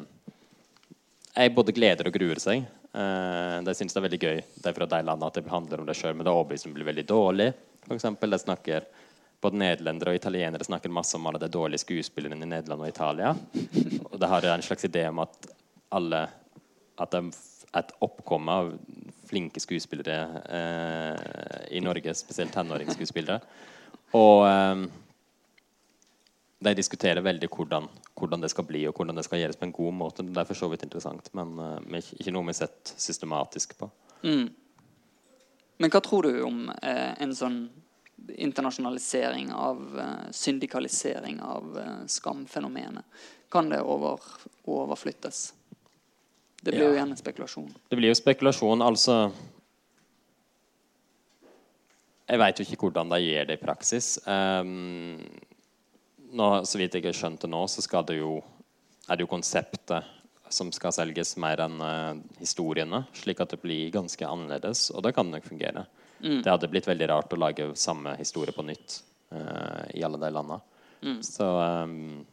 [1.39, 2.67] Jeg både gleder og gruer seg.
[2.99, 5.83] Uh, de syns det er veldig gøy Det er fra de landene at det handler
[5.83, 7.53] om det sjøl, men det er overbevist om det blir veldig dårlig.
[7.85, 8.89] For eksempel, de snakker
[9.41, 13.35] både nederlendere og italienere snakker masse om alle de dårlige skuespillerne i Nederland og Italia.
[14.11, 15.51] Og det har en slags idé om at
[15.95, 16.27] alle
[16.99, 18.73] At det er et oppkomme av
[19.29, 20.17] flinke skuespillere
[20.59, 23.37] eh, i Norge, spesielt tenåringsskuespillere.
[24.19, 24.83] Og eh,
[26.67, 27.87] de diskuterer veldig hvordan,
[28.19, 30.25] hvordan det skal bli, og hvordan det skal gjøres på en god måte.
[30.27, 33.91] Det er for så vidt interessant, men uh, ikke, noe vi har sett systematisk på.
[35.79, 37.59] Men hva tror du om eh, en sånn
[38.35, 43.05] internasjonalisering av eh, syndikalisering av eh, skamfenomenet?
[43.49, 44.19] Kan det over,
[44.67, 45.53] overflyttes?
[46.61, 46.89] Det blir Ja.
[46.89, 47.71] jo igjen en spekulasjon.
[47.89, 49.31] Det blir jo spekulasjon, altså
[52.29, 54.19] Jeg veit jo ikke hvordan de gjør det i praksis.
[54.29, 55.23] Ehm,
[56.33, 58.38] nå, så vidt jeg har skjønt det nå, så skal det jo
[59.09, 60.05] er det jo konseptet
[60.53, 63.03] som skal selges, mer enn uh, historiene.
[63.17, 65.85] Slik at det blir ganske annerledes, og det kan nok fungere.
[66.21, 66.41] Mm.
[66.45, 69.01] Det hadde blitt veldig rart å lage samme historie på nytt
[69.33, 70.61] uh, i alle de landene.
[71.05, 71.21] Mm.
[71.23, 72.25] Så um,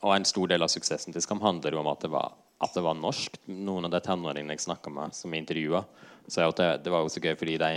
[0.00, 2.32] Og en stor del av suksessen til Skam handler jo om at det var,
[2.64, 3.38] at det var norsk.
[3.48, 5.84] Noen av de tenåringene jeg snakka med, som intervjua,
[6.26, 7.74] sa at det, det var jo så gøy fordi de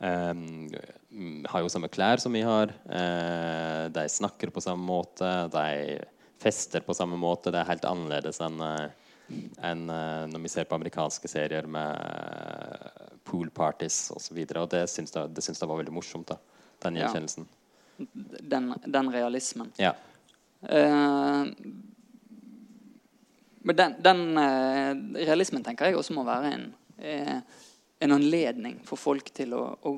[0.00, 2.72] har jo samme klær som vi har.
[2.90, 5.48] eh, de snakker på samme måte.
[5.52, 5.98] De
[6.38, 7.50] fester på samme måte.
[7.50, 8.90] Det er helt annerledes enn eh,
[9.62, 14.38] enn eh, når vi ser på amerikanske serier med uh, pool parties osv.
[14.46, 16.28] Det syns jeg, det syns var veldig morsomt.
[16.28, 16.38] da
[16.84, 17.06] Den Ja.
[17.06, 17.48] gjenkjennelsen.
[18.52, 19.72] Den, den realismen.
[19.80, 19.94] Ja.
[20.62, 21.48] Uh,
[23.66, 24.92] men den, den uh,
[25.26, 27.40] realismen tenker jeg også må være en, eh,
[27.98, 29.92] en anledning for folk til å, å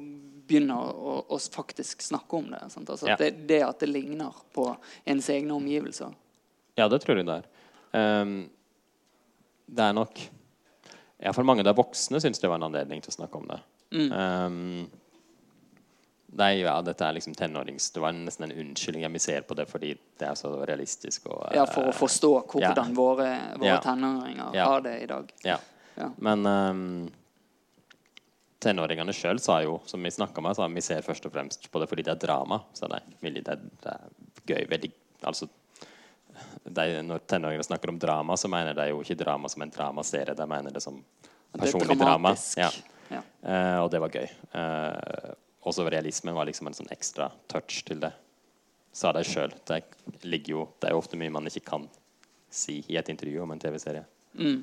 [0.49, 2.61] begynne å, å, faktisk snakke om det.
[2.63, 3.17] Altså, Ja.
[3.17, 3.31] det.
[3.49, 6.15] Det at det ligner på ens egne omgivelser.
[6.79, 7.49] Ja, det tror jeg det er.
[8.23, 8.51] Um,
[9.67, 10.21] det er nok
[11.35, 13.57] For mange av de voksne syns det var en anledning til å snakke om det.
[13.91, 14.13] Mm.
[14.15, 14.85] Ehm,
[16.39, 17.89] nei, ja, dette er liksom tenårings...
[17.91, 19.03] Det var nesten en unnskyldning.
[19.03, 21.27] Ja, Vi ser på det fordi det er så realistisk.
[21.27, 22.95] Og, Ja, For å eh, forstå hvordan ja.
[22.95, 23.81] våre, våre Ja.
[23.83, 24.69] tenåringer Ja.
[24.71, 25.33] har det i dag.
[25.43, 25.59] Ja.
[25.97, 26.13] Ja.
[26.19, 27.11] Men ehm,
[28.63, 31.83] tenåringene sjøl sa jo, som vi snakka med, sa vi ser først og fremst på
[31.83, 32.61] det fordi det er drama.
[32.75, 33.01] sa de.
[33.21, 33.43] Det,
[33.85, 34.09] det er
[34.47, 34.65] gøy.
[34.71, 34.93] Veldig
[35.27, 35.49] Altså
[36.65, 40.35] de, Når tenåringene snakker om drama, så mener de jo ikke drama som en dramaserie.
[40.35, 41.01] De mener det som
[41.59, 42.35] personlig det er drama.
[42.57, 42.71] Ja.
[43.09, 43.23] Ja.
[43.43, 44.29] Uh, og det var gøy.
[44.53, 45.35] Uh,
[45.67, 48.13] også realismen var liksom en sånn ekstra touch til det.
[48.95, 49.55] Sa de sjøl.
[49.69, 49.83] Det
[50.25, 51.89] ligger jo Det er jo ofte mye man ikke kan
[52.51, 54.05] si i et intervju om en TV-serie.
[54.39, 54.63] Mm.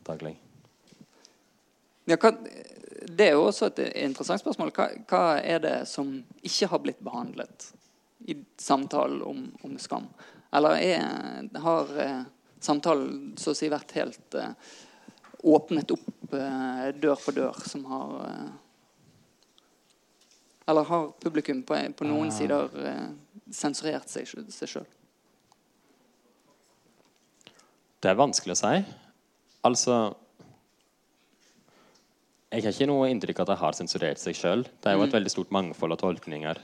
[0.00, 0.38] Antagelig.
[2.10, 2.32] Ja, hva,
[3.06, 4.72] det er jo også et interessant spørsmål.
[4.74, 6.10] Hva, hva er det som
[6.42, 7.70] ikke har blitt behandlet
[8.26, 10.08] i samtalen om, om skam?
[10.50, 12.22] Eller er, har eh,
[12.60, 14.72] samtalen så å si vært helt eh,
[15.46, 18.50] åpnet opp eh, dør for dør, som har eh,
[20.70, 22.34] Eller har publikum på, på noen Ah.
[22.34, 22.68] sider
[23.50, 24.84] sensurert seg, seg sjøl?
[28.00, 28.76] Det er vanskelig å si.
[29.66, 29.96] Altså
[32.50, 34.64] Jeg har ikke noe inntrykk av at jeg har sensurert seg sjøl.
[34.64, 35.18] Det er jo et Mm.
[35.20, 36.58] veldig stort mangfold av tolkninger.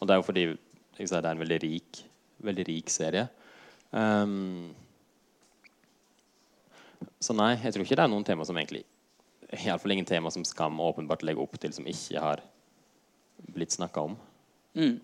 [0.00, 0.58] Og det er jo fordi
[0.98, 2.02] sier, det er en veldig rik,
[2.42, 3.28] veldig rik serie.
[3.92, 4.74] Um,
[7.20, 8.84] så nei, jeg tror ikke det er noen tema som egentlig
[9.54, 12.40] Iallfall ingen tema som Skam åpenbart legger opp til, som ikke har
[13.54, 14.16] blitt snakka om.
[14.74, 15.00] Mm.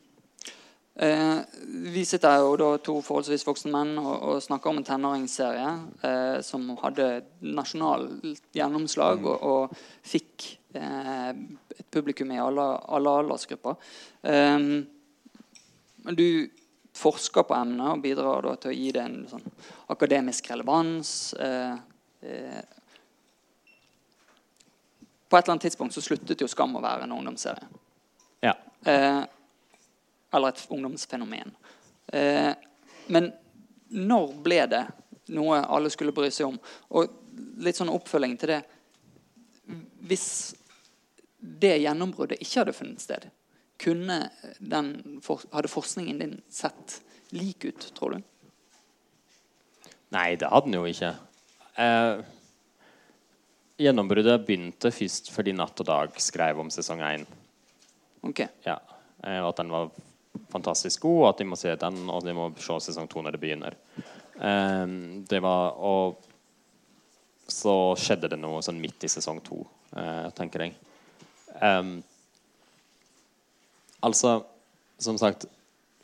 [1.00, 5.70] Eh, vi sitter jo da to forholdsvis voksne menn og, og snakker om en tenåringsserie
[6.04, 7.06] eh, som hadde
[7.40, 11.30] nasjonalt gjennomslag og, og fikk eh,
[11.72, 13.80] et publikum i alle, alle aldersgrupper.
[14.28, 14.66] Eh,
[16.20, 16.28] du
[17.00, 19.48] forsker på emnet og bidrar da til å gi det en sånn
[19.96, 21.32] akademisk relevans.
[21.32, 21.74] Eh,
[22.28, 22.62] eh,
[25.30, 27.72] på et eller annet tidspunkt så sluttet jo Skam å være en ungdomsserie.
[28.44, 28.58] Ja.
[28.84, 29.22] Eh,
[30.32, 31.52] eller et ungdomsfenomen.
[32.12, 32.52] Eh,
[33.06, 33.32] men
[33.90, 34.84] når ble det
[35.34, 36.58] noe alle skulle bry seg om?
[36.94, 37.10] Og
[37.62, 38.62] litt sånn oppfølging til det
[40.10, 40.26] Hvis
[41.40, 43.22] det gjennombruddet ikke hadde funnet sted,
[43.80, 44.16] kunne
[44.58, 45.20] den,
[45.54, 46.98] hadde forskningen din sett
[47.32, 48.26] lik ut, tror du?
[50.12, 51.14] Nei, det hadde den jo ikke.
[51.80, 52.20] Eh,
[53.80, 57.24] gjennombruddet begynte først fordi Natt og Dag skrev om sesong én.
[58.26, 58.50] Okay.
[58.66, 58.76] Ja.
[59.24, 59.88] Eh, og at den var
[60.50, 63.36] fantastisk god, og at de må se den, og de må se sesong to når
[63.36, 63.76] det begynner.
[64.40, 66.26] Um, det var Og
[67.50, 69.64] så skjedde det noe sånn midt i sesong to,
[69.96, 70.76] uh, tenker jeg.
[71.58, 71.98] Um,
[74.06, 74.38] altså,
[75.02, 75.48] som sagt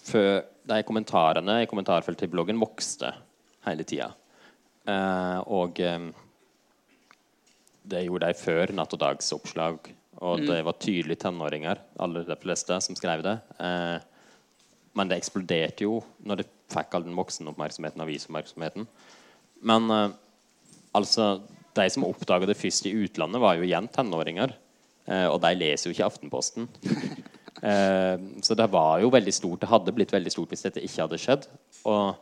[0.07, 3.12] før De kommentarene i kommentarfeltet i bloggen vokste
[3.62, 4.09] hele tida.
[4.87, 6.09] Uh, og um,
[7.87, 9.93] det gjorde de før Natt og Dags oppslag.
[10.25, 13.35] Og det var tydelig tenåringer, alle de fleste, som skrev det.
[13.61, 13.99] Eh,
[14.97, 18.89] men det eksploderte jo når det fikk all den voksenoppmerksomheten, avisoppmerksomheten.
[19.67, 20.09] Men eh,
[20.97, 21.37] altså
[21.77, 24.55] De som oppdaga det først i utlandet, var jo igjen tenåringer.
[25.05, 26.71] Eh, og de leser jo ikke Aftenposten.
[27.65, 29.63] Eh, så det var jo veldig stort.
[29.63, 31.47] Det hadde blitt veldig stort hvis dette ikke hadde skjedd.
[31.89, 32.13] Og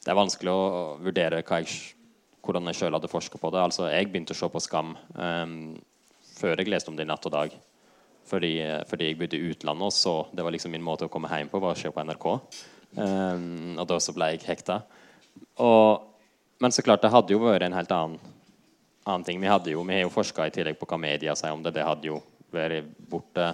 [0.00, 0.62] det er vanskelig å
[1.04, 1.74] vurdere jeg,
[2.40, 3.60] hvordan jeg sjøl hadde forska på det.
[3.66, 5.52] Altså, jeg begynte å se på Skam eh,
[6.38, 7.52] før jeg leste om det i Natt og Dag.
[8.28, 8.52] Fordi,
[8.88, 11.50] fordi jeg bodde i utlandet, og så det var liksom min måte å komme hjem
[11.52, 12.26] på, var å se på NRK.
[12.96, 14.80] Um, og da så ble jeg hekta.
[15.64, 16.08] Og,
[16.62, 18.34] men så klart, det hadde jo vært en helt annen,
[19.04, 19.40] annen ting.
[19.40, 21.74] Vi, hadde jo, vi har jo forska i tillegg på hva media sier om det.
[21.76, 22.20] Det hadde jo
[22.54, 23.52] vært borte.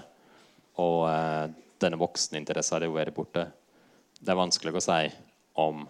[0.83, 1.47] Og uh,
[1.83, 3.49] denne vokseninteressen hadde jo vært borte.
[4.21, 5.03] Det er vanskelig å si
[5.61, 5.85] om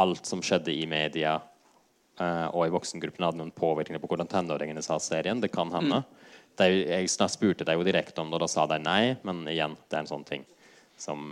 [0.00, 4.84] alt som skjedde i media uh, og i voksengruppen, hadde noen påvirkning på hvordan tenåringene
[4.84, 5.40] sa serien.
[5.40, 6.02] Det kan hende.
[6.60, 9.14] De, jeg spurte deg jo direkte om det, og da sa de nei.
[9.26, 10.44] Men igjen, det er en sånn ting
[11.00, 11.30] som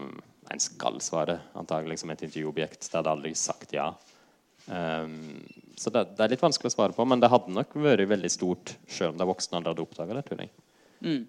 [0.50, 2.88] en skal svare, antagelig som et intervjuobjekt.
[2.88, 3.92] Det hadde aldri sagt ja.
[4.66, 5.40] Um,
[5.78, 8.30] så det, det, er litt vanskelig å svare på, men det hadde nok vært veldig
[8.32, 10.24] stort selv om de voksne aldri hadde oppdaga det.
[10.26, 10.52] tror jeg.
[11.00, 11.22] Mm.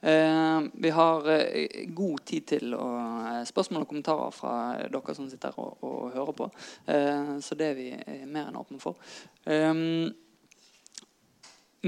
[0.00, 2.88] Eh, vi har eh, god tid til å,
[3.30, 4.52] eh, spørsmål og kommentarer fra
[4.92, 6.50] dere som sitter og, og hører på.
[6.92, 7.88] Eh, så det er vi
[8.28, 9.00] mer enn åpne for.
[9.48, 10.10] Ehm,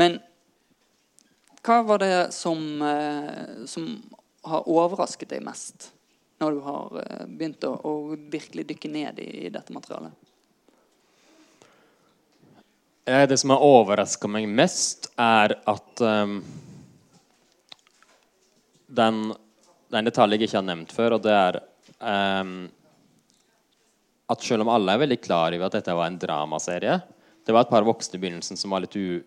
[0.00, 0.20] men
[1.66, 3.88] hva var det som, eh, som
[4.48, 5.90] har overrasket deg mest
[6.40, 10.16] når du har eh, begynt å, å virkelig dykke ned i, i dette materialet?
[13.10, 16.36] Det som har overraska meg mest, er at um,
[18.86, 19.16] den,
[19.90, 21.58] den detaljen jeg ikke har nevnt før, og det er
[21.98, 22.68] um,
[24.30, 27.00] at selv om alle er veldig klar over at dette var en dramaserie
[27.46, 29.22] Det var et par voksne i begynnelsen som var litt u...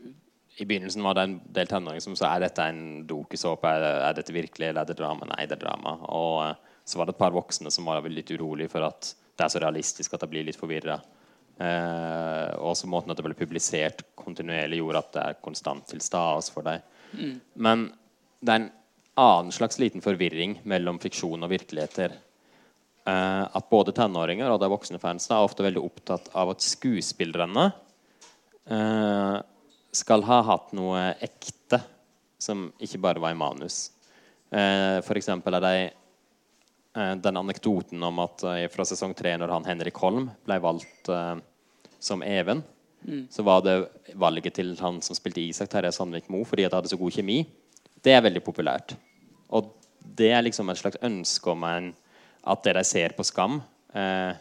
[0.61, 4.17] I begynnelsen var det en del tenåringer som sa er dette en dokusåpe, er, er
[4.17, 5.27] dette virkelig, eller er det drama?
[5.31, 5.95] Nei, det er drama.
[6.13, 9.45] Og uh, så var det et par voksne som var litt urolige for at det
[9.45, 10.99] er så realistisk at det blir litt forvirra.
[11.57, 16.03] Uh, og så måten at det ble publisert kontinuerlig, gjorde at det er konstant til
[16.05, 16.85] stas for deg.
[17.17, 17.35] Mm.
[17.65, 17.87] Men
[18.43, 18.69] det er en
[19.23, 22.13] annen slags liten forvirring mellom fiksjon og virkeligheter.
[23.03, 27.65] Uh, at både tenåringer og de voksne fansene er ofte veldig opptatt av at skuespillerne
[28.71, 29.39] uh,
[29.93, 31.79] skal ha hatt noe ekte
[32.41, 33.91] som ikke bare var i manus.
[34.51, 35.75] Eh, eksempel er det
[36.93, 41.07] den anekdoten om at fra sesong tre, når han Henrik Holm ble valgt
[41.97, 42.61] som Even,
[43.01, 43.27] mm.
[43.33, 46.81] så var det valget til han som spilte Isak Terje Sandvik Mo fordi at det
[46.81, 47.39] hadde så god kjemi.
[48.03, 48.95] Det er veldig populært.
[49.49, 49.71] Og
[50.03, 51.93] det er liksom et slags ønske om en,
[52.43, 53.61] at det de ser på Skam,
[53.95, 54.33] eh,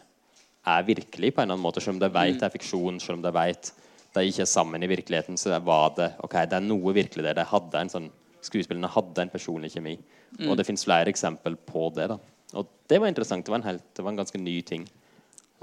[0.63, 1.81] er virkelig på en eller annen måte.
[1.83, 3.71] Selv om de vet det er fiksjon, selv om de vet
[4.13, 7.35] de ikke er sammen i virkeligheten, så var det ok, det er noe virkelig der.
[7.39, 8.09] De hadde en sånn,
[8.43, 9.95] skuespillerne hadde en personlig kjemi.
[10.39, 10.47] Mm.
[10.49, 12.05] Og det fins flere eksempel på det.
[12.11, 12.17] da.
[12.59, 13.45] Og det var interessant.
[13.45, 14.83] Det var en, helt, det var en ganske ny ting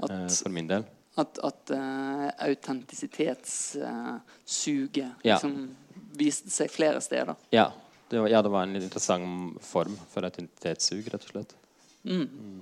[0.01, 0.83] at, uh, for min del.
[1.21, 5.35] At, at uh, autentisitetssuget uh, ja.
[5.35, 5.53] liksom
[6.19, 7.35] viste seg flere steder.
[7.55, 7.67] Ja.
[8.11, 11.55] Det var, ja, det var en interessant form for identitetssug, rett og slett.
[12.03, 12.59] Mm.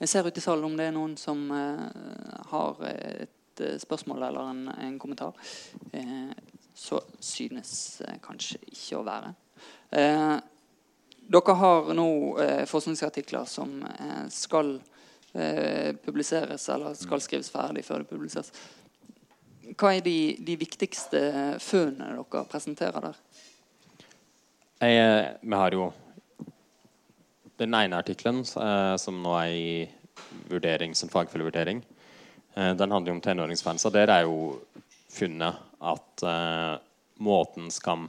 [0.00, 1.88] Jeg ser ut i salen om det er noen som uh,
[2.52, 5.36] har et uh, spørsmål eller en, en kommentar.
[6.80, 9.34] Så synes kanskje ikke å være.
[11.34, 12.06] dere har nå
[12.70, 13.74] forskningsartikler som
[14.32, 14.78] skal
[16.06, 18.48] publiseres, eller skal skrives ferdig før det publiseres.
[19.76, 21.20] Hva er de, de viktigste
[21.62, 23.20] funnene dere presenterer der?
[24.80, 25.90] Jeg, eh, vi har jo
[27.60, 29.72] den ene artikkelen eh, som nå er i
[30.50, 31.82] vurdering som fagfellevurdering.
[32.54, 33.86] Eh, den handler jo om tenåringsfans.
[33.86, 34.38] Og der er jo
[35.10, 36.74] funnet at eh,
[37.20, 38.08] måten Skam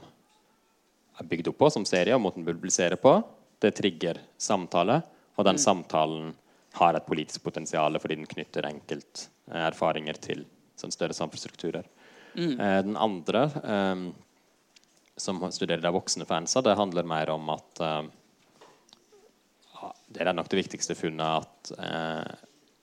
[1.20, 3.18] er bygd opp på som serie, og måten publiserer på,
[3.62, 5.02] det trigger samtale.
[5.36, 5.64] Og den mm.
[5.64, 6.32] samtalen
[6.78, 10.46] har et politisk potensial fordi den knytter enkelterfaringer til
[10.80, 11.86] sånn større samfunnsstrukturer.
[12.32, 12.56] Mm.
[12.56, 14.02] Eh, den andre, eh,
[15.20, 18.02] som studerer de voksne fansa, det handler mer om at eh,
[20.12, 22.34] Det er nok det viktigste funnet at eh,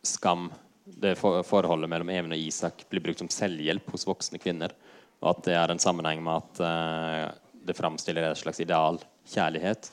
[0.05, 0.49] skam,
[0.85, 4.73] det forholdet mellom Even og Isak, blir brukt som selvhjelp hos voksne kvinner.
[5.21, 7.25] Og at det er en sammenheng med at eh,
[7.69, 8.97] det framstiller et slags ideal
[9.29, 9.91] kjærlighet.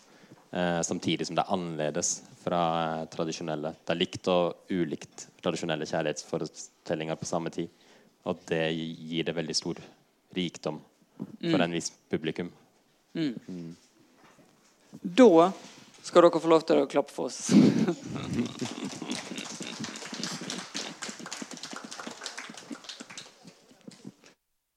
[0.56, 3.74] Eh, samtidig som det er annerledes fra tradisjonelle.
[3.84, 7.68] Det er likt og ulikt tradisjonelle kjærlighetsforestillinger på samme tid.
[8.26, 9.80] Og det gir det veldig stor
[10.36, 10.78] rikdom
[11.18, 11.64] for mm.
[11.66, 12.48] en viss publikum.
[13.16, 13.34] Mm.
[13.48, 13.74] Mm.
[15.02, 15.50] Da
[16.06, 17.50] skal dere få lov til å klappe for oss.